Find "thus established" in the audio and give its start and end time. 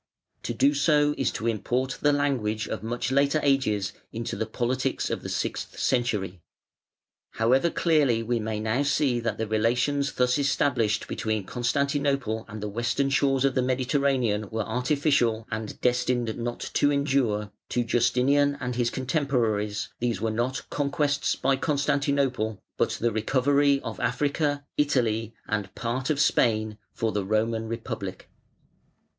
10.13-11.07